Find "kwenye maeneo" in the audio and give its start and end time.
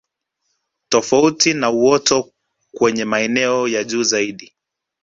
2.71-3.67